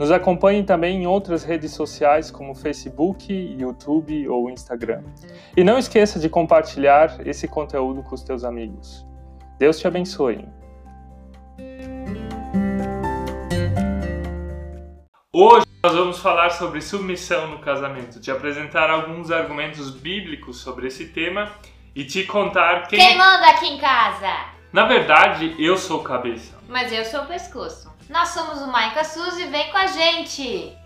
Nos 0.00 0.10
acompanhe 0.10 0.62
também 0.62 1.02
em 1.02 1.06
outras 1.06 1.44
redes 1.44 1.74
sociais 1.74 2.30
como 2.30 2.54
Facebook, 2.54 3.30
YouTube 3.30 4.26
ou 4.30 4.48
Instagram. 4.48 5.02
E 5.54 5.62
não 5.62 5.76
esqueça 5.76 6.18
de 6.18 6.26
compartilhar 6.26 7.20
esse 7.26 7.46
conteúdo 7.46 8.02
com 8.02 8.14
os 8.14 8.22
teus 8.22 8.42
amigos. 8.42 9.06
Deus 9.58 9.78
te 9.78 9.86
abençoe. 9.86 10.48
Hoje 15.34 15.66
nós 15.84 15.94
vamos 15.94 16.18
falar 16.18 16.48
sobre 16.48 16.80
submissão 16.80 17.48
no 17.48 17.58
casamento, 17.58 18.18
te 18.22 18.30
apresentar 18.30 18.88
alguns 18.88 19.30
argumentos 19.30 19.90
bíblicos 19.90 20.62
sobre 20.62 20.86
esse 20.86 21.08
tema 21.08 21.52
e 21.94 22.06
te 22.06 22.24
contar 22.24 22.88
quem. 22.88 22.98
Quem 22.98 23.18
manda 23.18 23.50
aqui 23.50 23.66
em 23.66 23.76
casa? 23.76 24.46
Na 24.72 24.86
verdade, 24.86 25.54
eu 25.58 25.76
sou 25.76 26.02
cabeça. 26.02 26.56
Mas 26.70 26.90
eu 26.90 27.04
sou 27.04 27.20
o 27.20 27.26
pescoço. 27.26 27.89
Nós 28.10 28.30
somos 28.30 28.60
o 28.60 28.66
Maica 28.66 29.04
Suzy, 29.04 29.44
vem 29.44 29.70
com 29.70 29.78
a 29.78 29.86
gente! 29.86 30.76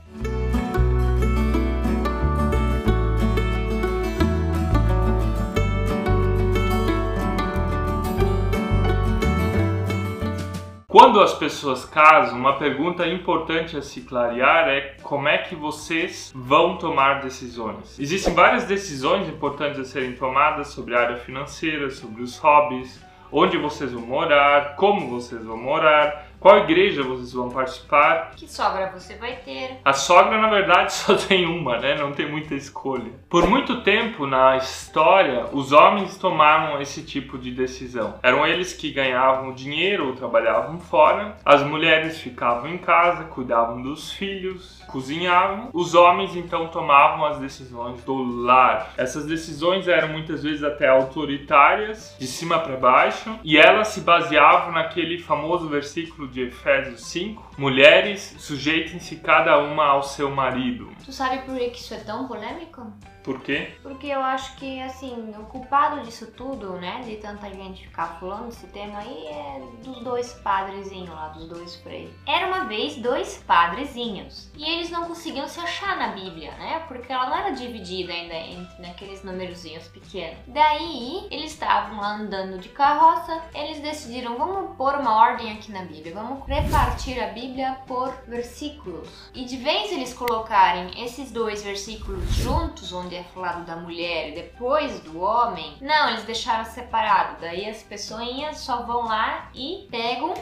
Quando 10.86 11.18
as 11.22 11.32
pessoas 11.32 11.86
casam, 11.86 12.38
uma 12.38 12.58
pergunta 12.58 13.06
importante 13.08 13.74
a 13.74 13.80
se 13.80 14.02
clarear 14.02 14.68
é 14.68 14.96
como 15.02 15.26
é 15.26 15.38
que 15.38 15.54
vocês 15.54 16.30
vão 16.34 16.76
tomar 16.76 17.22
decisões. 17.22 17.98
Existem 17.98 18.34
várias 18.34 18.64
decisões 18.64 19.26
importantes 19.30 19.80
a 19.80 19.84
serem 19.84 20.12
tomadas 20.12 20.68
sobre 20.68 20.94
a 20.94 21.00
área 21.00 21.16
financeira, 21.16 21.88
sobre 21.88 22.22
os 22.22 22.36
hobbies, 22.36 23.02
onde 23.32 23.56
vocês 23.56 23.92
vão 23.92 24.02
morar, 24.02 24.76
como 24.76 25.08
vocês 25.08 25.42
vão 25.42 25.56
morar, 25.56 26.23
qual 26.44 26.58
igreja 26.58 27.02
vocês 27.02 27.32
vão 27.32 27.48
participar? 27.48 28.32
Que 28.36 28.46
sogra 28.46 28.92
você 28.92 29.14
vai 29.14 29.36
ter? 29.36 29.78
A 29.82 29.94
sogra, 29.94 30.38
na 30.38 30.50
verdade, 30.50 30.92
só 30.92 31.16
tem 31.16 31.46
uma, 31.46 31.78
né? 31.78 31.96
Não 31.96 32.12
tem 32.12 32.30
muita 32.30 32.54
escolha. 32.54 33.12
Por 33.30 33.48
muito 33.48 33.80
tempo 33.80 34.26
na 34.26 34.58
história, 34.58 35.46
os 35.52 35.72
homens 35.72 36.18
tomaram 36.18 36.82
esse 36.82 37.02
tipo 37.02 37.38
de 37.38 37.50
decisão. 37.50 38.18
Eram 38.22 38.46
eles 38.46 38.74
que 38.74 38.90
ganhavam 38.90 39.54
dinheiro 39.54 40.08
ou 40.08 40.14
trabalhavam 40.14 40.78
fora. 40.78 41.34
As 41.46 41.62
mulheres 41.62 42.20
ficavam 42.20 42.68
em 42.68 42.76
casa, 42.76 43.24
cuidavam 43.24 43.80
dos 43.80 44.12
filhos, 44.12 44.82
cozinhavam. 44.86 45.70
Os 45.72 45.94
homens 45.94 46.36
então 46.36 46.68
tomavam 46.68 47.24
as 47.24 47.38
decisões 47.38 48.04
do 48.04 48.42
lar. 48.42 48.92
Essas 48.98 49.24
decisões 49.24 49.88
eram 49.88 50.08
muitas 50.08 50.42
vezes 50.42 50.62
até 50.62 50.88
autoritárias, 50.88 52.14
de 52.20 52.26
cima 52.26 52.58
para 52.58 52.76
baixo, 52.76 53.34
e 53.42 53.56
elas 53.56 53.88
se 53.88 54.02
baseavam 54.02 54.72
naquele 54.72 55.16
famoso 55.16 55.70
versículo 55.70 56.33
de 56.34 56.42
Efésios 56.42 57.06
5, 57.06 57.52
mulheres, 57.56 58.34
sujeitem-se 58.38 59.16
cada 59.16 59.56
uma 59.58 59.84
ao 59.84 60.02
seu 60.02 60.28
marido. 60.28 60.90
Tu 61.04 61.12
sabe 61.12 61.42
por 61.42 61.56
que 61.56 61.78
isso 61.78 61.94
é 61.94 61.98
tão 61.98 62.26
polêmico? 62.26 62.92
Por 63.24 63.40
quê? 63.40 63.72
Porque 63.82 64.06
eu 64.06 64.20
acho 64.20 64.54
que, 64.56 64.80
assim, 64.82 65.34
o 65.38 65.46
culpado 65.46 66.02
disso 66.02 66.26
tudo, 66.32 66.74
né, 66.74 67.00
de 67.02 67.16
tanta 67.16 67.48
gente 67.48 67.86
ficar 67.86 68.18
falando 68.20 68.48
desse 68.48 68.66
tema 68.66 68.98
aí, 68.98 69.26
é 69.28 69.62
dos 69.82 70.00
dois 70.00 70.34
padrezinhos 70.34 71.08
lá, 71.08 71.28
dos 71.28 71.48
dois 71.48 71.74
freios. 71.76 72.12
Era 72.26 72.46
uma 72.46 72.66
vez 72.66 72.96
dois 72.96 73.42
padrezinhos, 73.46 74.50
e 74.54 74.62
eles 74.62 74.90
não 74.90 75.06
conseguiam 75.06 75.48
se 75.48 75.58
achar 75.58 75.96
na 75.96 76.08
Bíblia, 76.08 76.52
né, 76.52 76.84
porque 76.86 77.10
ela 77.10 77.30
não 77.30 77.36
era 77.36 77.50
dividida 77.52 78.12
ainda 78.12 78.34
entre 78.34 78.82
naqueles 78.82 79.24
númerozinhos 79.24 79.88
pequenos. 79.88 80.38
Daí, 80.46 81.26
eles 81.30 81.52
estavam 81.52 81.98
lá 81.98 82.16
andando 82.16 82.58
de 82.58 82.68
carroça, 82.68 83.42
eles 83.54 83.80
decidiram, 83.80 84.36
vamos 84.36 84.76
pôr 84.76 84.96
uma 84.96 85.16
ordem 85.16 85.50
aqui 85.50 85.72
na 85.72 85.82
Bíblia, 85.82 86.12
vamos 86.12 86.46
repartir 86.46 87.22
a 87.22 87.28
Bíblia 87.28 87.78
por 87.86 88.12
versículos. 88.28 89.08
E 89.34 89.46
de 89.46 89.56
vez 89.56 89.90
eles 89.92 90.12
colocarem 90.12 91.02
esses 91.02 91.32
dois 91.32 91.62
versículos 91.62 92.22
juntos, 92.34 92.92
onde 92.92 93.13
é 93.16 93.22
falado 93.22 93.64
da 93.64 93.76
mulher 93.76 94.30
e 94.30 94.34
depois 94.34 95.00
do 95.00 95.20
homem, 95.20 95.76
não, 95.80 96.10
eles 96.10 96.24
deixaram 96.24 96.64
separado. 96.64 97.40
Daí 97.40 97.68
as 97.68 97.82
pessoinhas 97.82 98.58
só 98.58 98.82
vão 98.82 99.04
lá 99.04 99.48
e 99.54 99.86
pegam 99.90 100.34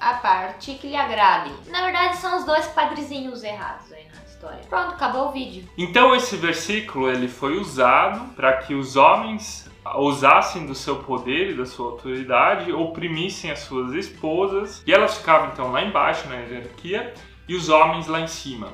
a 0.00 0.14
parte 0.14 0.74
que 0.74 0.88
lhe 0.88 0.96
agrade. 0.96 1.52
Na 1.68 1.82
verdade, 1.82 2.16
são 2.16 2.38
os 2.38 2.44
dois 2.44 2.66
padrezinhos 2.68 3.44
errados 3.44 3.92
aí 3.92 4.06
na 4.06 4.22
história. 4.24 4.60
Pronto, 4.68 4.94
acabou 4.94 5.28
o 5.28 5.32
vídeo. 5.32 5.68
Então 5.78 6.14
esse 6.14 6.36
versículo 6.36 7.08
ele 7.08 7.28
foi 7.28 7.56
usado 7.56 8.34
para 8.34 8.56
que 8.58 8.74
os 8.74 8.96
homens 8.96 9.70
usassem 9.96 10.66
do 10.66 10.74
seu 10.74 10.96
poder 10.96 11.50
e 11.50 11.54
da 11.54 11.66
sua 11.66 11.92
autoridade, 11.92 12.72
oprimissem 12.72 13.50
as 13.50 13.60
suas 13.60 13.92
esposas, 13.94 14.82
e 14.86 14.92
elas 14.92 15.18
ficavam 15.18 15.50
então 15.52 15.72
lá 15.72 15.82
embaixo 15.82 16.28
na 16.28 16.36
hierarquia 16.36 17.14
e 17.48 17.54
os 17.54 17.68
homens 17.68 18.06
lá 18.06 18.20
em 18.20 18.28
cima. 18.28 18.72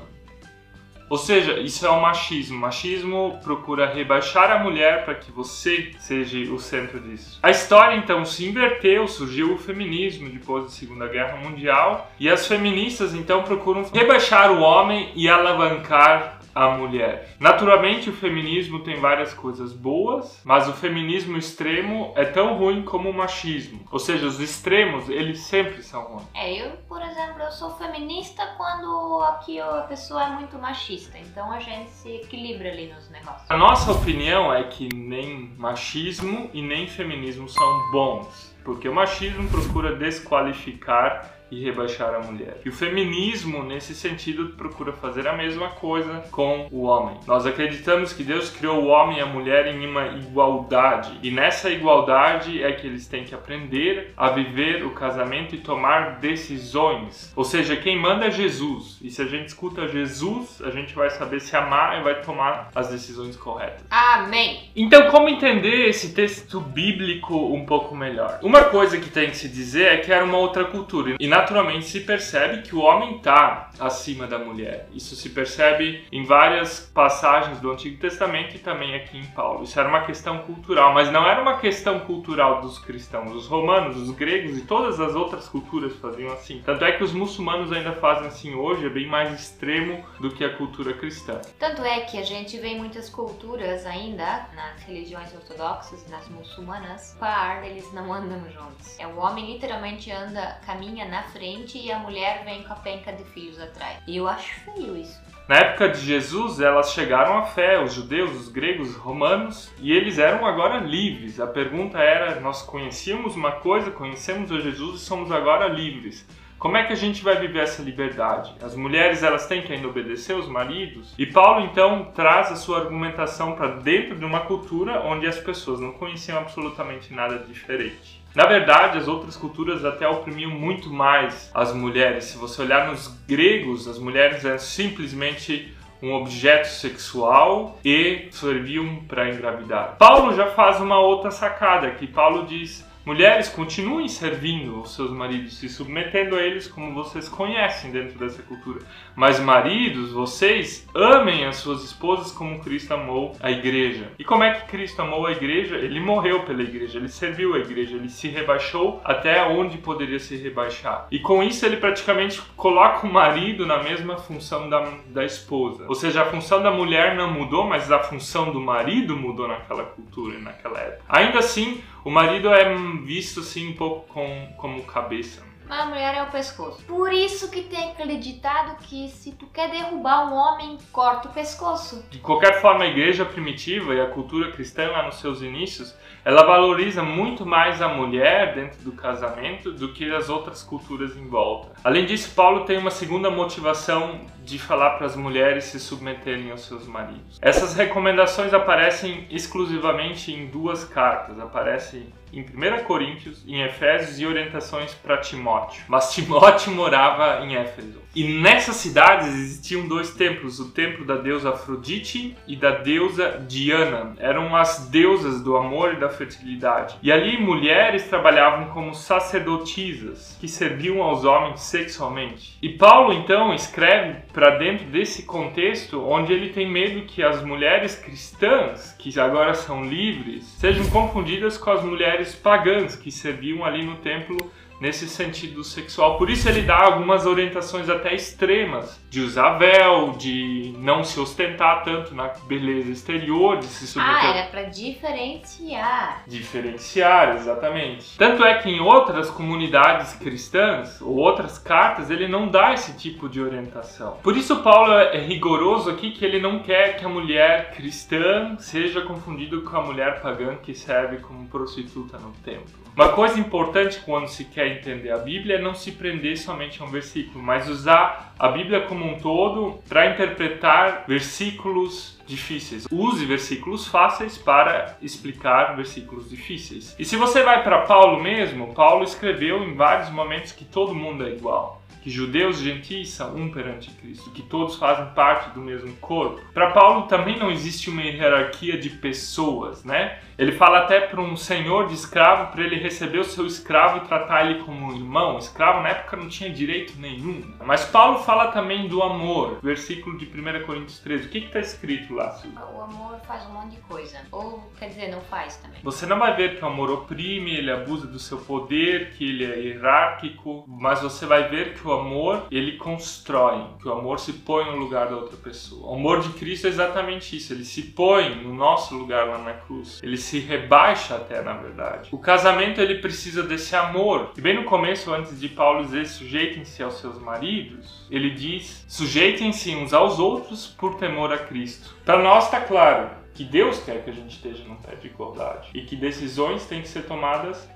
Ou 1.09 1.17
seja, 1.17 1.59
isso 1.59 1.85
é 1.85 1.89
o 1.89 2.01
machismo. 2.01 2.57
O 2.57 2.61
machismo 2.61 3.39
procura 3.43 3.91
rebaixar 3.91 4.51
a 4.51 4.59
mulher 4.59 5.05
para 5.05 5.15
que 5.15 5.31
você 5.31 5.91
seja 5.97 6.37
o 6.53 6.59
centro 6.59 6.99
disso. 6.99 7.39
A 7.41 7.49
história 7.49 7.95
então 7.95 8.23
se 8.23 8.45
inverteu, 8.45 9.07
surgiu 9.07 9.53
o 9.53 9.57
feminismo 9.57 10.29
depois 10.29 10.65
da 10.65 10.69
Segunda 10.69 11.07
Guerra 11.07 11.37
Mundial 11.37 12.11
e 12.19 12.29
as 12.29 12.47
feministas 12.47 13.13
então 13.13 13.43
procuram 13.43 13.83
rebaixar 13.93 14.51
o 14.51 14.61
homem 14.61 15.11
e 15.15 15.27
alavancar 15.27 16.38
a 16.59 16.77
mulher. 16.77 17.35
Naturalmente, 17.39 18.09
o 18.09 18.13
feminismo 18.13 18.79
tem 18.79 18.99
várias 18.99 19.33
coisas 19.33 19.71
boas, 19.71 20.41
mas 20.43 20.67
o 20.67 20.73
feminismo 20.73 21.37
extremo 21.37 22.11
é 22.17 22.25
tão 22.25 22.57
ruim 22.57 22.83
como 22.83 23.09
o 23.09 23.13
machismo. 23.13 23.79
Ou 23.89 23.97
seja, 23.97 24.25
os 24.25 24.41
extremos, 24.41 25.07
eles 25.07 25.39
sempre 25.39 25.81
são 25.81 26.03
ruins. 26.03 26.27
É, 26.33 26.51
eu, 26.51 26.71
por 26.89 27.01
exemplo, 27.01 27.41
eu 27.41 27.51
sou 27.51 27.71
feminista 27.77 28.45
quando 28.57 29.21
aqui 29.29 29.57
a 29.61 29.83
pessoa 29.83 30.23
é 30.23 30.29
muito 30.31 30.57
machista. 30.59 31.17
Então 31.17 31.49
a 31.49 31.59
gente 31.59 31.89
se 31.91 32.09
equilibra 32.15 32.69
ali 32.69 32.91
nos 32.93 33.09
negócios. 33.09 33.49
A 33.49 33.55
nossa 33.55 33.93
opinião 33.93 34.53
é 34.53 34.63
que 34.63 34.93
nem 34.93 35.53
machismo 35.57 36.49
e 36.53 36.61
nem 36.61 36.87
feminismo 36.87 37.47
são 37.47 37.91
bons, 37.91 38.53
porque 38.65 38.89
o 38.89 38.93
machismo 38.93 39.47
procura 39.49 39.95
desqualificar 39.95 41.38
e 41.51 41.63
rebaixar 41.63 42.13
a 42.13 42.19
mulher. 42.19 42.61
E 42.65 42.69
o 42.69 42.73
feminismo, 42.73 43.63
nesse 43.63 43.95
sentido, 43.95 44.49
procura 44.57 44.93
fazer 44.93 45.27
a 45.27 45.35
mesma 45.35 45.69
coisa 45.69 46.23
com 46.31 46.67
o 46.71 46.83
homem. 46.83 47.17
Nós 47.25 47.45
acreditamos 47.45 48.13
que 48.13 48.23
Deus 48.23 48.49
criou 48.49 48.83
o 48.83 48.87
homem 48.87 49.17
e 49.17 49.21
a 49.21 49.25
mulher 49.25 49.67
em 49.67 49.85
uma 49.85 50.07
igualdade, 50.07 51.17
e 51.23 51.31
nessa 51.31 51.69
igualdade 51.69 52.61
é 52.63 52.71
que 52.71 52.87
eles 52.87 53.07
têm 53.07 53.23
que 53.23 53.35
aprender 53.35 54.13
a 54.15 54.29
viver 54.29 54.85
o 54.85 54.91
casamento 54.91 55.55
e 55.55 55.59
tomar 55.59 56.19
decisões. 56.19 57.33
Ou 57.35 57.43
seja, 57.43 57.75
quem 57.75 57.99
manda 57.99 58.27
é 58.27 58.31
Jesus, 58.31 58.99
e 59.01 59.09
se 59.09 59.21
a 59.21 59.25
gente 59.25 59.47
escuta 59.47 59.87
Jesus, 59.87 60.61
a 60.63 60.69
gente 60.69 60.93
vai 60.93 61.09
saber 61.09 61.39
se 61.39 61.55
amar 61.55 61.99
e 61.99 62.03
vai 62.03 62.21
tomar 62.21 62.69
as 62.75 62.89
decisões 62.89 63.35
corretas. 63.35 63.83
Amém! 63.89 64.69
Então, 64.75 65.09
como 65.09 65.29
entender 65.29 65.87
esse 65.87 66.13
texto 66.13 66.59
bíblico 66.59 67.35
um 67.35 67.65
pouco 67.65 67.95
melhor? 67.95 68.39
Uma 68.41 68.65
coisa 68.65 68.99
que 68.99 69.09
tem 69.09 69.29
que 69.29 69.37
se 69.37 69.47
dizer 69.47 69.93
é 69.93 69.97
que 69.97 70.11
era 70.11 70.23
uma 70.23 70.37
outra 70.37 70.65
cultura, 70.65 71.15
e 71.19 71.27
na 71.27 71.38
naturalmente 71.39 71.85
se 71.85 72.01
percebe 72.01 72.63
que 72.63 72.75
o 72.75 72.81
homem 72.81 73.15
está 73.15 73.71
acima 73.79 74.27
da 74.27 74.37
mulher. 74.37 74.89
Isso 74.93 75.15
se 75.15 75.29
percebe 75.29 76.05
em 76.11 76.25
várias 76.25 76.91
passagens 76.93 77.59
do 77.59 77.71
Antigo 77.71 77.97
Testamento 77.97 78.55
e 78.55 78.59
também 78.59 78.93
aqui 78.95 79.17
em 79.17 79.25
Paulo. 79.27 79.63
Isso 79.63 79.79
era 79.79 79.87
uma 79.87 80.01
questão 80.05 80.39
cultural, 80.39 80.93
mas 80.93 81.09
não 81.11 81.25
era 81.25 81.41
uma 81.41 81.57
questão 81.57 82.01
cultural 82.01 82.61
dos 82.61 82.77
cristãos. 82.77 83.33
Os 83.33 83.47
romanos, 83.47 83.95
os 83.95 84.11
gregos 84.11 84.57
e 84.57 84.61
todas 84.61 84.99
as 84.99 85.15
outras 85.15 85.47
culturas 85.47 85.95
faziam 85.95 86.33
assim. 86.33 86.61
Tanto 86.65 86.83
é 86.83 86.91
que 86.91 87.03
os 87.03 87.13
muçulmanos 87.13 87.71
ainda 87.71 87.93
fazem 87.93 88.27
assim 88.27 88.53
hoje, 88.53 88.85
é 88.85 88.89
bem 88.89 89.07
mais 89.07 89.33
extremo 89.33 90.03
do 90.19 90.29
que 90.31 90.43
a 90.43 90.57
cultura 90.57 90.93
cristã. 90.93 91.39
Tanto 91.57 91.81
é 91.83 92.01
que 92.01 92.17
a 92.17 92.23
gente 92.23 92.57
vê 92.57 92.75
muitas 92.75 93.09
culturas 93.09 93.85
ainda 93.85 94.45
nas 94.53 94.83
religiões 94.83 95.33
ortodoxas, 95.33 96.05
nas 96.09 96.27
muçulmanas, 96.27 97.15
par 97.17 97.63
eles 97.63 97.91
não 97.93 98.13
andam 98.13 98.41
juntos. 98.51 98.99
É 98.99 99.07
o 99.07 99.17
homem 99.17 99.53
literalmente 99.53 100.11
anda, 100.11 100.59
caminha 100.65 101.05
na 101.05 101.28
frente 101.31 101.77
e 101.77 101.91
a 101.91 101.99
mulher 101.99 102.43
vem 102.43 102.63
com 102.63 102.73
a 102.73 102.75
penca 102.75 103.11
de 103.11 103.23
fios 103.23 103.59
atrás. 103.59 103.97
E 104.07 104.17
eu 104.17 104.27
acho 104.27 104.53
feio 104.61 104.97
isso. 104.97 105.19
Na 105.47 105.55
época 105.57 105.89
de 105.89 105.99
Jesus, 106.01 106.59
elas 106.59 106.93
chegaram 106.93 107.37
à 107.39 107.43
fé, 107.43 107.81
os 107.81 107.93
judeus, 107.93 108.31
os 108.31 108.49
gregos, 108.49 108.89
os 108.89 108.95
romanos, 108.95 109.73
e 109.81 109.91
eles 109.91 110.19
eram 110.19 110.45
agora 110.45 110.77
livres. 110.77 111.39
A 111.39 111.47
pergunta 111.47 111.97
era: 111.97 112.39
nós 112.39 112.61
conhecíamos 112.61 113.35
uma 113.35 113.53
coisa, 113.53 113.89
conhecemos 113.89 114.51
a 114.51 114.59
Jesus 114.59 115.01
e 115.01 115.05
somos 115.05 115.31
agora 115.31 115.67
livres. 115.67 116.23
Como 116.59 116.75
é 116.75 116.85
que 116.85 116.91
a 116.91 116.95
gente 116.95 117.23
vai 117.23 117.39
viver 117.39 117.63
essa 117.63 117.81
liberdade? 117.81 118.53
As 118.61 118.75
mulheres 118.75 119.23
elas 119.23 119.47
têm 119.47 119.61
que 119.61 119.71
ainda 119.71 119.87
obedecer 119.87 120.35
os 120.35 120.45
maridos? 120.45 121.15
E 121.17 121.25
Paulo 121.25 121.65
então 121.65 122.11
traz 122.13 122.51
a 122.51 122.57
sua 122.57 122.79
argumentação 122.79 123.53
para 123.53 123.77
dentro 123.77 124.19
de 124.19 124.25
uma 124.25 124.41
cultura 124.41 125.01
onde 125.05 125.25
as 125.25 125.39
pessoas 125.39 125.79
não 125.79 125.93
conheciam 125.93 126.37
absolutamente 126.37 127.13
nada 127.13 127.39
diferente. 127.39 128.18
Na 128.35 128.45
verdade, 128.45 128.97
as 128.97 129.07
outras 129.07 129.35
culturas 129.35 129.83
até 129.83 130.07
oprimiam 130.07 130.51
muito 130.51 130.89
mais 130.89 131.49
as 131.53 131.73
mulheres. 131.73 132.25
Se 132.25 132.37
você 132.37 132.61
olhar 132.61 132.87
nos 132.87 133.07
gregos, 133.27 133.87
as 133.87 133.97
mulheres 133.97 134.45
eram 134.45 134.59
simplesmente 134.59 135.73
um 136.01 136.13
objeto 136.13 136.67
sexual 136.67 137.77
e 137.83 138.29
serviam 138.31 139.03
para 139.07 139.29
engravidar. 139.29 139.95
Paulo 139.97 140.33
já 140.33 140.47
faz 140.47 140.79
uma 140.79 140.99
outra 140.99 141.31
sacada, 141.31 141.91
que 141.91 142.07
Paulo 142.07 142.45
diz 142.45 142.88
Mulheres, 143.09 143.49
continuem 143.49 144.07
servindo 144.07 144.81
os 144.81 144.93
seus 144.93 145.09
maridos, 145.09 145.57
se 145.57 145.67
submetendo 145.67 146.35
a 146.35 146.43
eles 146.43 146.67
como 146.67 146.93
vocês 146.93 147.27
conhecem 147.27 147.89
dentro 147.89 148.19
dessa 148.19 148.43
cultura. 148.43 148.81
Mas 149.15 149.39
maridos, 149.39 150.11
vocês 150.11 150.87
amem 150.93 151.43
as 151.43 151.55
suas 151.55 151.83
esposas 151.83 152.31
como 152.31 152.59
Cristo 152.59 152.93
amou 152.93 153.35
a 153.39 153.49
igreja. 153.49 154.11
E 154.19 154.23
como 154.23 154.43
é 154.43 154.53
que 154.53 154.67
Cristo 154.67 155.01
amou 155.01 155.25
a 155.25 155.31
igreja? 155.31 155.75
Ele 155.77 155.99
morreu 155.99 156.43
pela 156.43 156.61
igreja, 156.61 156.99
ele 156.99 157.09
serviu 157.09 157.55
a 157.55 157.57
igreja, 157.57 157.95
ele 157.95 158.09
se 158.09 158.27
rebaixou 158.27 159.01
até 159.03 159.43
onde 159.43 159.79
poderia 159.79 160.19
se 160.19 160.37
rebaixar. 160.37 161.07
E 161.09 161.17
com 161.17 161.41
isso 161.41 161.65
ele 161.65 161.77
praticamente 161.77 162.39
coloca 162.55 163.07
o 163.07 163.11
marido 163.11 163.65
na 163.65 163.81
mesma 163.81 164.17
função 164.17 164.69
da, 164.69 164.87
da 165.07 165.25
esposa. 165.25 165.83
Ou 165.87 165.95
seja, 165.95 166.21
a 166.21 166.25
função 166.25 166.61
da 166.61 166.69
mulher 166.69 167.15
não 167.15 167.33
mudou, 167.33 167.65
mas 167.65 167.91
a 167.91 167.97
função 167.97 168.51
do 168.51 168.61
marido 168.61 169.17
mudou 169.17 169.47
naquela 169.47 169.83
cultura 169.83 170.37
e 170.37 170.41
naquela 170.43 170.77
época. 170.79 171.05
Ainda 171.09 171.39
assim, 171.39 171.81
o 172.09 172.11
marido 172.11 172.49
é 172.49 172.73
visto 173.05 173.41
assim 173.41 173.69
um 173.69 173.75
pouco 173.75 174.11
com, 174.11 174.51
como 174.57 174.81
cabeça. 174.81 175.43
Mas 175.67 175.81
a 175.81 175.85
mulher 175.85 176.15
é 176.15 176.23
o 176.23 176.31
pescoço. 176.31 176.83
Por 176.85 177.13
isso 177.13 177.51
que 177.51 177.61
tem 177.61 177.91
aquele 177.91 178.17
ditado 178.17 178.77
que 178.81 179.07
se 179.09 179.33
tu 179.33 179.45
quer 179.45 179.69
derrubar 179.69 180.27
um 180.27 180.33
homem, 180.33 180.79
corta 180.91 181.29
o 181.29 181.31
pescoço. 181.31 182.03
De 182.09 182.17
qualquer 182.17 182.59
forma, 182.61 182.83
a 182.83 182.87
igreja 182.87 183.23
primitiva 183.23 183.93
e 183.93 184.01
a 184.01 184.07
cultura 184.07 184.51
cristã 184.51 184.89
lá 184.89 185.03
nos 185.03 185.19
seus 185.19 185.43
inícios, 185.43 185.95
ela 186.25 186.41
valoriza 186.41 187.03
muito 187.03 187.45
mais 187.45 187.79
a 187.79 187.87
mulher 187.87 188.55
dentro 188.55 188.81
do 188.81 188.93
casamento 188.93 189.71
do 189.71 189.93
que 189.93 190.11
as 190.11 190.29
outras 190.29 190.63
culturas 190.63 191.15
em 191.15 191.27
volta. 191.27 191.73
Além 191.83 192.07
disso, 192.07 192.33
Paulo 192.33 192.65
tem 192.65 192.79
uma 192.79 192.89
segunda 192.89 193.29
motivação 193.29 194.21
de 194.49 194.57
falar 194.57 194.91
para 194.91 195.05
as 195.05 195.15
mulheres 195.15 195.65
se 195.65 195.79
submeterem 195.79 196.51
aos 196.51 196.61
seus 196.61 196.87
maridos. 196.87 197.37
Essas 197.41 197.75
recomendações 197.75 198.53
aparecem 198.53 199.27
exclusivamente 199.29 200.33
em 200.33 200.47
duas 200.47 200.83
cartas. 200.83 201.39
Aparecem 201.39 202.11
em 202.33 202.41
1 202.41 202.83
Coríntios, 202.83 203.43
em 203.47 203.61
Efésios 203.61 204.19
e 204.19 204.25
orientações 204.25 204.93
para 204.93 205.17
Timóteo. 205.17 205.83
Mas 205.87 206.13
Timóteo 206.13 206.71
morava 206.73 207.45
em 207.45 207.55
Éfeso. 207.55 208.01
E 208.15 208.23
nessas 208.23 208.77
cidades 208.77 209.27
existiam 209.27 209.87
dois 209.87 210.15
templos, 210.15 210.59
o 210.59 210.71
templo 210.71 211.05
da 211.05 211.15
deusa 211.15 211.51
Afrodite 211.51 212.35
e 212.47 212.55
da 212.55 212.71
deusa 212.71 213.45
Diana. 213.47 214.15
Eram 214.17 214.55
as 214.55 214.89
deusas 214.89 215.43
do 215.43 215.55
amor 215.55 215.93
e 215.93 215.99
da 215.99 216.09
fertilidade. 216.09 216.95
E 217.03 217.11
ali 217.11 217.39
mulheres 217.39 218.07
trabalhavam 218.07 218.69
como 218.69 218.95
sacerdotisas, 218.95 220.35
que 220.41 220.47
serviam 220.47 221.03
aos 221.03 221.23
homens 221.23 221.61
sexualmente. 221.61 222.57
E 222.61 222.69
Paulo 222.69 223.13
então 223.13 223.53
escreve 223.53 224.21
para 224.33 224.57
dentro 224.57 224.87
desse 224.87 225.23
contexto 225.23 226.03
onde 226.03 226.33
ele 226.33 226.49
tem 226.49 226.67
medo 226.69 227.05
que 227.05 227.21
as 227.21 227.43
mulheres 227.43 227.95
cristãs, 227.95 228.95
que 228.97 229.19
agora 229.19 229.53
são 229.53 229.85
livres, 229.85 230.45
sejam 230.57 230.89
confundidas 230.89 231.57
com 231.57 231.69
as 231.69 231.83
mulheres 231.83 232.33
pagãs 232.33 232.95
que 232.95 233.11
serviam 233.11 233.63
ali 233.63 233.85
no 233.85 233.97
templo 233.97 234.51
nesse 234.79 235.07
sentido 235.07 235.63
sexual. 235.63 236.17
Por 236.17 236.29
isso 236.29 236.47
ele 236.47 236.61
dá 236.61 236.77
algumas 236.77 237.25
orientações 237.25 237.89
até 237.89 238.13
extremas 238.13 238.99
de 239.09 239.21
usar 239.21 239.57
véu, 239.57 240.11
de 240.11 240.73
não 240.77 241.03
se 241.03 241.19
ostentar 241.19 241.83
tanto 241.83 242.13
na 242.15 242.27
beleza 242.45 242.91
exterior, 242.91 243.57
de 243.57 243.65
se 243.65 243.87
submeter. 243.87 244.25
Ah, 244.25 244.37
era 244.37 244.47
para 244.49 244.63
diferenciar. 244.63 246.23
Diferenciar, 246.27 247.35
exatamente. 247.35 248.17
Tanto 248.17 248.43
é 248.43 248.57
que 248.59 248.69
em 248.69 248.79
outras 248.79 249.29
comunidades 249.29 250.13
cristãs 250.13 251.01
ou 251.01 251.15
outras 251.15 251.57
cartas 251.57 252.09
ele 252.09 252.27
não 252.27 252.47
dá 252.47 252.73
esse 252.73 252.95
tipo 252.97 253.27
de 253.27 253.41
orientação. 253.41 254.17
Por 254.23 254.37
isso 254.37 254.57
Paulo 254.57 254.93
é 254.93 255.19
rigoroso 255.19 255.89
aqui 255.89 256.11
que 256.11 256.23
ele 256.23 256.39
não 256.39 256.59
quer 256.59 256.97
que 256.97 257.05
a 257.05 257.09
mulher 257.09 257.71
cristã 257.71 258.55
seja 258.59 259.01
confundida 259.01 259.59
com 259.61 259.75
a 259.75 259.81
mulher 259.81 260.21
pagã 260.21 260.55
que 260.55 260.73
serve 260.73 261.17
como 261.17 261.47
prostituta 261.47 262.17
no 262.17 262.31
templo. 262.43 262.79
Uma 262.95 263.09
coisa 263.09 263.39
importante 263.39 263.99
quando 264.01 264.27
se 264.27 264.45
quer 264.45 264.68
entender 264.69 265.11
a 265.11 265.17
Bíblia 265.17 265.55
é 265.57 265.61
não 265.61 265.73
se 265.73 265.91
prender 265.91 266.37
somente 266.37 266.81
a 266.81 266.85
um 266.85 266.89
versículo, 266.89 267.43
mas 267.43 267.67
usar 267.67 268.33
a 268.37 268.49
Bíblia 268.49 268.81
como 268.81 269.05
um 269.05 269.19
todo 269.19 269.79
para 269.87 270.11
interpretar 270.11 271.05
versículos 271.07 272.19
difíceis. 272.25 272.87
Use 272.91 273.25
versículos 273.25 273.87
fáceis 273.87 274.37
para 274.37 274.97
explicar 275.01 275.75
versículos 275.75 276.29
difíceis. 276.29 276.95
E 276.99 277.03
se 277.03 277.15
você 277.15 277.43
vai 277.43 277.63
para 277.63 277.81
Paulo 277.81 278.21
mesmo, 278.21 278.73
Paulo 278.73 279.03
escreveu 279.03 279.63
em 279.63 279.73
vários 279.73 280.09
momentos 280.09 280.51
que 280.51 280.65
todo 280.65 280.93
mundo 280.93 281.25
é 281.25 281.31
igual 281.31 281.78
que 282.01 282.09
judeus 282.09 282.59
e 282.59 282.63
gentis 282.65 283.09
são 283.09 283.35
um 283.35 283.51
perante 283.51 283.91
Cristo, 283.91 284.31
que 284.31 284.41
todos 284.41 284.75
fazem 284.75 285.13
parte 285.13 285.49
do 285.51 285.61
mesmo 285.61 285.93
corpo. 285.97 286.41
Para 286.53 286.71
Paulo 286.71 287.07
também 287.07 287.37
não 287.37 287.51
existe 287.51 287.89
uma 287.89 288.01
hierarquia 288.01 288.77
de 288.77 288.89
pessoas, 288.89 289.83
né? 289.83 290.19
Ele 290.37 290.53
fala 290.53 290.79
até 290.79 291.01
para 291.01 291.19
um 291.19 291.35
senhor 291.35 291.87
de 291.87 291.95
escravo 291.95 292.51
para 292.53 292.63
ele 292.63 292.77
receber 292.77 293.19
o 293.19 293.25
seu 293.25 293.45
escravo 293.45 293.97
e 293.97 294.07
tratar 294.07 294.45
ele 294.45 294.63
como 294.63 294.87
um 294.87 294.95
irmão. 294.95 295.35
O 295.35 295.39
escravo 295.39 295.81
na 295.81 295.89
época 295.89 296.15
não 296.15 296.29
tinha 296.29 296.49
direito 296.49 296.93
nenhum. 296.97 297.43
Mas 297.59 297.83
Paulo 297.83 298.19
fala 298.19 298.47
também 298.47 298.87
do 298.87 299.03
amor, 299.03 299.59
versículo 299.61 300.17
de 300.17 300.25
1 300.25 300.65
Coríntios 300.65 300.99
13. 300.99 301.25
O 301.25 301.29
que 301.29 301.39
está 301.39 301.59
escrito 301.59 302.13
lá, 302.13 302.31
Sil? 302.39 302.55
O 302.55 302.81
amor 302.81 303.19
faz 303.27 303.45
um 303.47 303.51
monte 303.51 303.75
de 303.75 303.81
coisa. 303.81 304.21
Ou, 304.31 304.71
quer 304.79 304.87
dizer, 304.87 305.09
não 305.09 305.19
faz 305.19 305.57
também. 305.57 305.81
Você 305.83 306.05
não 306.05 306.17
vai 306.17 306.33
ver 306.33 306.57
que 306.57 306.63
o 306.63 306.67
amor 306.69 306.89
oprime, 306.89 307.55
ele 307.55 307.69
abusa 307.69 308.07
do 308.07 308.17
seu 308.17 308.37
poder, 308.37 309.11
que 309.11 309.27
ele 309.27 309.43
é 309.43 309.59
hierárquico, 309.59 310.63
mas 310.65 311.01
você 311.01 311.25
vai 311.25 311.49
ver 311.49 311.73
que 311.73 311.85
o 311.85 311.88
amor, 311.93 312.45
ele 312.51 312.77
constrói, 312.77 313.63
que 313.81 313.87
o 313.87 313.93
amor 313.93 314.19
se 314.19 314.33
põe 314.33 314.65
no 314.65 314.77
lugar 314.77 315.07
da 315.07 315.15
outra 315.15 315.37
pessoa. 315.37 315.91
O 315.91 315.95
amor 315.95 316.21
de 316.21 316.29
Cristo 316.29 316.67
é 316.67 316.69
exatamente 316.69 317.35
isso, 317.35 317.53
ele 317.53 317.65
se 317.65 317.83
põe 317.83 318.35
no 318.35 318.53
nosso 318.53 318.95
lugar 318.95 319.27
lá 319.27 319.37
na 319.37 319.53
cruz. 319.53 319.99
Ele 320.03 320.17
se 320.17 320.39
rebaixa 320.39 321.15
até, 321.15 321.41
na 321.41 321.53
verdade. 321.53 322.09
O 322.11 322.17
casamento 322.17 322.81
ele 322.81 322.95
precisa 322.95 323.43
desse 323.43 323.75
amor. 323.75 324.31
E 324.37 324.41
bem 324.41 324.55
no 324.55 324.63
começo, 324.63 325.13
antes 325.13 325.39
de 325.39 325.49
Paulo 325.49 325.83
dizer 325.83 326.07
sujeitem-se 326.07 326.81
aos 326.83 326.99
seus 326.99 327.19
maridos, 327.19 328.07
ele 328.09 328.31
diz 328.31 328.85
sujeitem-se 328.87 329.75
uns 329.75 329.93
aos 329.93 330.19
outros 330.19 330.67
por 330.67 330.95
temor 330.95 331.31
a 331.31 331.37
Cristo. 331.37 331.95
Para 332.05 332.21
nós 332.21 332.45
está 332.45 332.61
claro 332.61 333.09
que 333.33 333.43
Deus 333.43 333.79
quer 333.79 334.03
que 334.03 334.09
a 334.09 334.13
gente 334.13 334.35
esteja 334.35 334.63
num 334.65 334.75
pé 334.75 334.95
de 334.95 335.07
igualdade 335.07 335.69
e 335.73 335.81
que 335.81 335.95
decisões 335.95 336.65
têm 336.65 336.81
que 336.81 336.87
ser 336.87 337.03
tomadas 337.03 337.69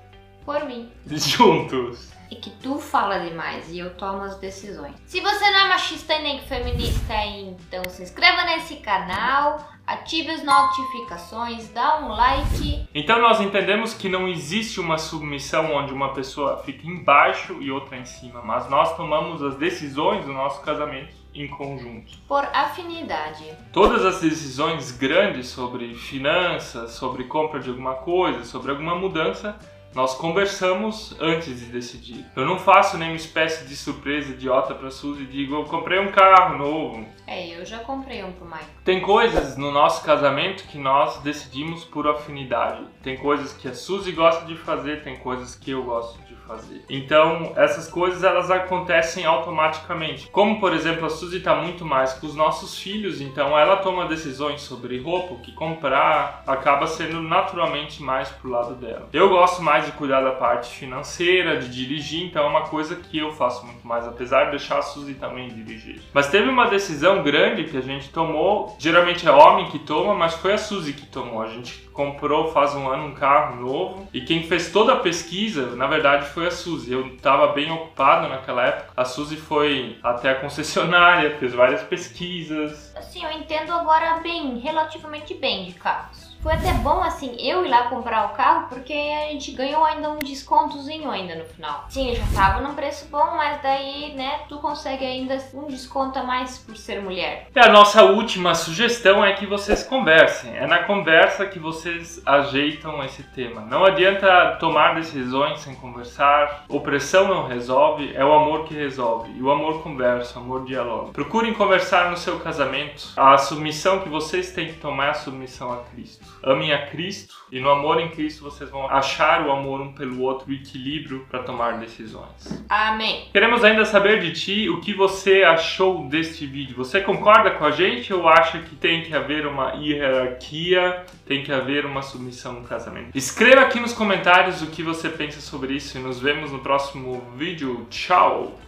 por 0.44 0.64
mim. 0.66 0.90
Juntos. 1.06 2.12
Que 2.36 2.50
tu 2.50 2.78
fala 2.78 3.18
demais 3.18 3.70
e 3.70 3.78
eu 3.78 3.94
tomo 3.94 4.22
as 4.22 4.36
decisões. 4.38 4.94
Se 5.06 5.20
você 5.20 5.50
não 5.50 5.60
é 5.60 5.68
machista 5.68 6.14
e 6.14 6.22
nem 6.22 6.40
feminista, 6.40 7.14
então 7.26 7.82
se 7.88 8.02
inscreva 8.02 8.44
nesse 8.44 8.76
canal, 8.76 9.58
ative 9.86 10.30
as 10.30 10.44
notificações, 10.44 11.68
dá 11.70 12.00
um 12.00 12.08
like. 12.08 12.88
Então 12.94 13.20
nós 13.20 13.40
entendemos 13.40 13.94
que 13.94 14.08
não 14.08 14.28
existe 14.28 14.80
uma 14.80 14.98
submissão 14.98 15.74
onde 15.74 15.92
uma 15.92 16.12
pessoa 16.12 16.62
fica 16.64 16.86
embaixo 16.86 17.58
e 17.60 17.70
outra 17.70 17.96
em 17.96 18.04
cima, 18.04 18.42
mas 18.42 18.68
nós 18.68 18.96
tomamos 18.96 19.42
as 19.42 19.56
decisões 19.56 20.24
do 20.24 20.32
nosso 20.32 20.60
casamento 20.62 21.24
em 21.34 21.48
conjunto. 21.48 22.16
Por 22.28 22.44
afinidade. 22.44 23.44
Todas 23.72 24.04
as 24.04 24.20
decisões 24.20 24.92
grandes 24.92 25.48
sobre 25.48 25.94
finanças, 25.94 26.92
sobre 26.92 27.24
compra 27.24 27.58
de 27.58 27.68
alguma 27.70 27.94
coisa, 27.94 28.44
sobre 28.44 28.70
alguma 28.70 28.94
mudança, 28.94 29.58
nós 29.94 30.14
conversamos 30.14 31.16
antes 31.20 31.60
de 31.60 31.66
decidir. 31.66 32.24
Eu 32.34 32.44
não 32.44 32.58
faço 32.58 32.98
nenhuma 32.98 33.16
espécie 33.16 33.66
de 33.66 33.76
surpresa 33.76 34.32
idiota 34.32 34.74
pra 34.74 34.90
Suzy 34.90 35.22
e 35.22 35.26
digo, 35.26 35.54
eu 35.54 35.64
comprei 35.64 35.98
um 35.98 36.10
carro 36.10 36.58
novo. 36.58 37.06
É, 37.26 37.58
eu 37.58 37.64
já 37.64 37.78
comprei 37.78 38.22
um 38.22 38.32
pro 38.32 38.44
Mike. 38.44 38.64
Tem 38.84 39.00
coisas 39.00 39.56
no 39.56 39.70
nosso 39.70 40.04
casamento 40.04 40.64
que 40.64 40.78
nós 40.78 41.18
decidimos 41.18 41.84
por 41.84 42.06
afinidade. 42.06 42.84
Tem 43.02 43.16
coisas 43.16 43.52
que 43.52 43.68
a 43.68 43.74
Suzy 43.74 44.12
gosta 44.12 44.44
de 44.44 44.56
fazer, 44.56 45.02
tem 45.02 45.16
coisas 45.16 45.54
que 45.54 45.70
eu 45.70 45.82
gosto 45.82 46.20
de 46.24 46.34
fazer. 46.46 46.84
Então, 46.88 47.52
essas 47.56 47.88
coisas 47.88 48.22
elas 48.22 48.50
acontecem 48.50 49.24
automaticamente. 49.24 50.28
Como, 50.28 50.60
por 50.60 50.72
exemplo, 50.72 51.06
a 51.06 51.10
Suzy 51.10 51.38
está 51.38 51.54
muito 51.54 51.84
mais 51.84 52.12
com 52.14 52.26
os 52.26 52.34
nossos 52.34 52.78
filhos, 52.78 53.20
então 53.20 53.58
ela 53.58 53.76
toma 53.76 54.06
decisões 54.06 54.60
sobre 54.60 55.00
roupa, 55.00 55.34
o 55.34 55.40
que 55.40 55.52
comprar, 55.52 56.42
acaba 56.46 56.86
sendo 56.86 57.22
naturalmente 57.22 58.02
mais 58.02 58.28
pro 58.28 58.50
lado 58.50 58.74
dela. 58.74 59.08
Eu 59.12 59.28
gosto 59.28 59.62
mais 59.62 59.83
de 59.84 59.92
cuidar 59.92 60.20
da 60.20 60.32
parte 60.32 60.74
financeira, 60.74 61.58
de 61.58 61.68
dirigir, 61.68 62.24
então 62.24 62.44
é 62.44 62.48
uma 62.48 62.62
coisa 62.62 62.96
que 62.96 63.18
eu 63.18 63.32
faço 63.32 63.64
muito 63.64 63.86
mais, 63.86 64.06
apesar 64.06 64.46
de 64.46 64.50
deixar 64.52 64.78
a 64.78 64.82
Suzy 64.82 65.14
também 65.14 65.48
dirigir. 65.48 66.00
Mas 66.12 66.28
teve 66.28 66.48
uma 66.48 66.66
decisão 66.66 67.22
grande 67.22 67.64
que 67.64 67.76
a 67.76 67.80
gente 67.80 68.08
tomou, 68.10 68.76
geralmente 68.78 69.26
é 69.26 69.30
homem 69.30 69.70
que 69.70 69.78
toma, 69.78 70.14
mas 70.14 70.34
foi 70.34 70.54
a 70.54 70.58
Suzy 70.58 70.92
que 70.92 71.06
tomou. 71.06 71.42
A 71.42 71.48
gente 71.48 71.84
comprou 71.92 72.52
faz 72.52 72.74
um 72.74 72.88
ano 72.88 73.06
um 73.06 73.14
carro 73.14 73.60
novo 73.60 74.08
e 74.12 74.20
quem 74.20 74.42
fez 74.42 74.70
toda 74.70 74.94
a 74.94 74.96
pesquisa, 74.96 75.76
na 75.76 75.86
verdade, 75.86 76.26
foi 76.26 76.46
a 76.46 76.50
Suzy. 76.50 76.92
Eu 76.92 77.06
estava 77.14 77.48
bem 77.48 77.70
ocupado 77.70 78.28
naquela 78.28 78.66
época. 78.66 78.92
A 78.96 79.04
Suzy 79.04 79.36
foi 79.36 79.98
até 80.02 80.30
a 80.30 80.34
concessionária, 80.34 81.38
fez 81.38 81.54
várias 81.54 81.82
pesquisas. 81.82 82.94
Assim, 82.96 83.24
eu 83.24 83.30
entendo 83.32 83.72
agora 83.72 84.18
bem, 84.18 84.58
relativamente 84.58 85.34
bem 85.34 85.66
de 85.66 85.74
carros. 85.74 86.23
Foi 86.44 86.52
até 86.52 86.74
bom, 86.74 87.02
assim, 87.02 87.34
eu 87.38 87.64
ir 87.64 87.70
lá 87.70 87.84
comprar 87.84 88.26
o 88.26 88.34
carro, 88.34 88.66
porque 88.68 88.92
a 88.92 89.32
gente 89.32 89.52
ganhou 89.52 89.82
ainda 89.82 90.10
um 90.10 90.18
descontozinho 90.18 91.10
ainda 91.10 91.36
no 91.36 91.46
final. 91.46 91.86
Sim, 91.88 92.14
já 92.14 92.22
tava 92.34 92.60
num 92.60 92.74
preço 92.74 93.08
bom, 93.10 93.34
mas 93.34 93.62
daí, 93.62 94.12
né, 94.14 94.40
tu 94.46 94.58
consegue 94.58 95.06
ainda 95.06 95.38
um 95.54 95.66
desconto 95.66 96.18
a 96.18 96.22
mais 96.22 96.58
por 96.58 96.76
ser 96.76 97.00
mulher. 97.00 97.48
E 97.56 97.58
a 97.58 97.68
nossa 97.68 98.04
última 98.04 98.54
sugestão 98.54 99.24
é 99.24 99.32
que 99.32 99.46
vocês 99.46 99.84
conversem. 99.84 100.54
É 100.54 100.66
na 100.66 100.80
conversa 100.80 101.46
que 101.46 101.58
vocês 101.58 102.20
ajeitam 102.26 103.02
esse 103.02 103.22
tema. 103.22 103.62
Não 103.62 103.82
adianta 103.82 104.58
tomar 104.60 104.96
decisões 104.96 105.60
sem 105.60 105.74
conversar. 105.74 106.66
Opressão 106.68 107.26
não 107.26 107.48
resolve, 107.48 108.14
é 108.14 108.22
o 108.22 108.34
amor 108.34 108.66
que 108.66 108.74
resolve. 108.74 109.32
E 109.34 109.40
o 109.40 109.50
amor 109.50 109.82
conversa, 109.82 110.38
o 110.38 110.42
amor 110.42 110.66
dialoga. 110.66 111.12
Procurem 111.12 111.54
conversar 111.54 112.10
no 112.10 112.18
seu 112.18 112.38
casamento. 112.38 113.14
A 113.16 113.38
submissão 113.38 114.00
que 114.00 114.10
vocês 114.10 114.52
têm 114.52 114.66
que 114.66 114.78
tomar 114.78 115.06
é 115.06 115.10
a 115.10 115.14
submissão 115.14 115.72
a 115.72 115.78
Cristo 115.84 116.33
amem 116.42 116.72
a 116.72 116.86
Cristo 116.86 117.34
e 117.50 117.60
no 117.60 117.70
amor 117.70 118.00
em 118.00 118.08
Cristo 118.10 118.42
vocês 118.42 118.68
vão 118.70 118.88
achar 118.88 119.46
o 119.46 119.52
amor 119.52 119.80
um 119.80 119.92
pelo 119.92 120.20
outro, 120.22 120.50
o 120.50 120.52
equilíbrio 120.52 121.26
para 121.30 121.42
tomar 121.42 121.78
decisões. 121.78 122.64
Amém. 122.68 123.28
Queremos 123.32 123.64
ainda 123.64 123.84
saber 123.84 124.20
de 124.20 124.32
ti 124.32 124.68
o 124.68 124.80
que 124.80 124.92
você 124.92 125.42
achou 125.42 126.08
deste 126.08 126.46
vídeo. 126.46 126.76
Você 126.76 127.00
concorda 127.00 127.50
com 127.52 127.64
a 127.64 127.70
gente 127.70 128.12
ou 128.12 128.28
acha 128.28 128.58
que 128.58 128.74
tem 128.76 129.02
que 129.02 129.14
haver 129.14 129.46
uma 129.46 129.72
hierarquia, 129.74 131.04
tem 131.26 131.42
que 131.42 131.52
haver 131.52 131.86
uma 131.86 132.02
submissão 132.02 132.52
no 132.54 132.64
casamento? 132.64 133.16
Escreva 133.16 133.62
aqui 133.62 133.80
nos 133.80 133.92
comentários 133.92 134.62
o 134.62 134.66
que 134.66 134.82
você 134.82 135.08
pensa 135.08 135.40
sobre 135.40 135.74
isso 135.74 135.96
e 135.96 136.00
nos 136.00 136.20
vemos 136.20 136.50
no 136.50 136.58
próximo 136.58 137.22
vídeo. 137.36 137.86
Tchau! 137.90 138.58